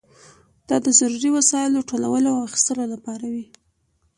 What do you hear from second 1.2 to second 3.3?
وسایلو ټولولو او اخیستلو لپاره